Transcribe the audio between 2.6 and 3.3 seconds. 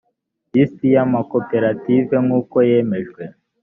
yemejwe